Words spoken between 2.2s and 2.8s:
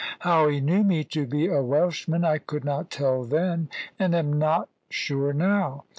I could